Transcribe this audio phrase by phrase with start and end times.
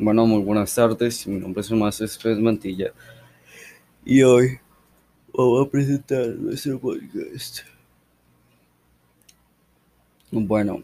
[0.00, 1.26] Bueno, muy buenas tardes.
[1.26, 2.92] Mi nombre es Tomás Espes Mantilla
[4.04, 4.60] y hoy
[5.34, 7.62] vamos a presentar nuestro podcast.
[10.30, 10.80] Bueno,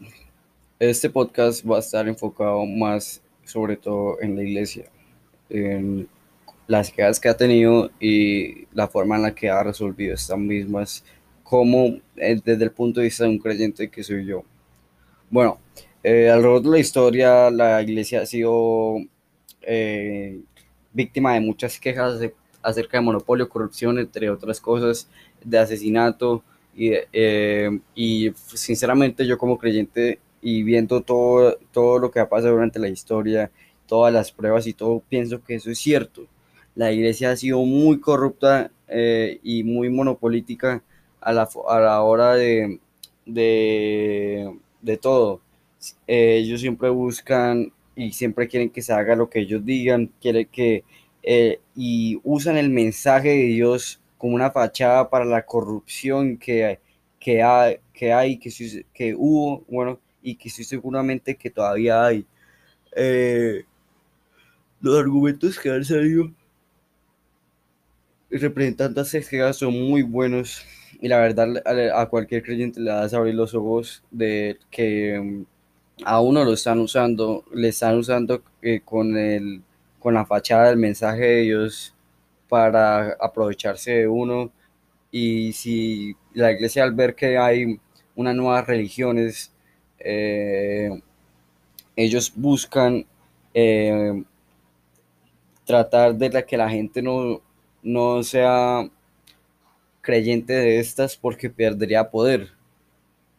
[0.79, 4.91] este podcast va a estar enfocado más sobre todo en la iglesia,
[5.49, 6.09] en
[6.67, 11.05] las quejas que ha tenido y la forma en la que ha resolvido estas mismas,
[11.41, 14.43] como eh, desde el punto de vista de un creyente que soy yo.
[15.29, 15.57] Bueno,
[16.07, 18.97] eh, alrededor de la historia, la iglesia ha sido
[19.63, 20.39] eh,
[20.93, 22.21] víctima de muchas quejas
[22.61, 25.09] acerca de monopolio, corrupción, entre otras cosas,
[25.43, 26.43] de asesinato.
[26.75, 32.53] Y, eh, y sinceramente yo como creyente y viendo todo, todo lo que ha pasado
[32.53, 33.49] durante la historia,
[33.87, 36.27] todas las pruebas y todo, pienso que eso es cierto.
[36.75, 38.69] La iglesia ha sido muy corrupta
[39.43, 40.83] y muy monopolítica
[41.19, 42.79] a la, a la hora de,
[43.25, 45.41] de, de todo
[46.07, 50.47] eh, ellos siempre buscan y siempre quieren que se haga lo que ellos digan, quieren
[50.51, 50.83] que
[51.23, 56.79] eh, y usan el mensaje de Dios como una fachada para la corrupción que,
[57.19, 58.51] que, hay, que hay, que,
[58.93, 62.25] que hubo, bueno, y que estoy seguramente que todavía hay.
[62.95, 63.63] Eh,
[64.81, 66.31] los argumentos que han salido
[68.29, 70.65] representantes extranjeras son muy buenos
[71.01, 75.45] y la verdad a, cualquier creyente le das a abrir los ojos de que
[76.03, 79.61] a uno lo están usando, le están usando eh, con, el,
[79.99, 81.93] con la fachada del mensaje de Dios
[82.49, 84.51] para aprovecharse de uno.
[85.11, 87.79] Y si la iglesia al ver que hay
[88.15, 89.53] unas nuevas religiones,
[89.99, 90.89] eh,
[91.95, 93.05] ellos buscan
[93.53, 94.23] eh,
[95.65, 97.41] tratar de que la gente no,
[97.81, 98.89] no sea
[100.01, 102.51] creyente de estas porque perdería poder.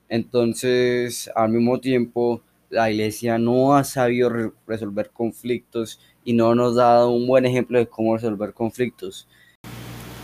[0.09, 2.41] Entonces, al mismo tiempo,
[2.71, 7.79] la iglesia no ha sabido resolver conflictos y no nos ha dado un buen ejemplo
[7.79, 9.27] de cómo resolver conflictos.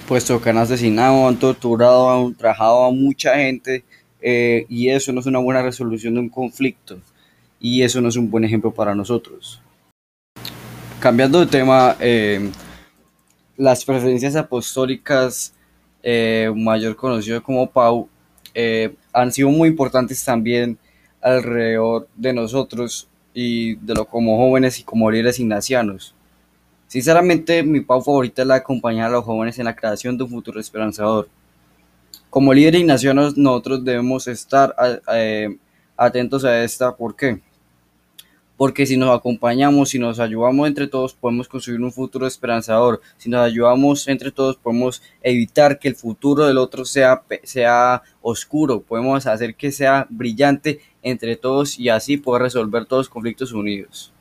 [0.09, 3.85] Puesto que han asesinado, han torturado, han ultrajado a mucha gente
[4.21, 6.99] eh, y eso no es una buena resolución de un conflicto
[7.61, 9.61] y eso no es un buen ejemplo para nosotros.
[11.01, 12.51] Cambiando de tema, eh,
[13.57, 15.55] las preferencias apostólicas,
[16.03, 18.09] eh, mayor conocido como Pau,
[19.13, 20.79] han sido muy importantes también
[21.21, 26.15] alrededor de nosotros y de lo como jóvenes y como líderes ignacianos.
[26.87, 30.25] Sinceramente, mi pau favorita es la de acompañar a los jóvenes en la creación de
[30.25, 31.29] un futuro esperanzador.
[32.29, 34.75] Como líderes ignacianos, nosotros debemos estar
[35.15, 35.57] eh,
[35.97, 36.95] atentos a esta.
[36.95, 37.41] ¿Por qué?
[38.63, 43.01] Porque si nos acompañamos, si nos ayudamos entre todos, podemos construir un futuro esperanzador.
[43.17, 48.81] Si nos ayudamos entre todos, podemos evitar que el futuro del otro sea, sea oscuro,
[48.81, 54.13] podemos hacer que sea brillante entre todos y así poder resolver todos los conflictos unidos.